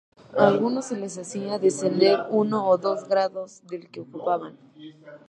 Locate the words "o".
2.67-2.79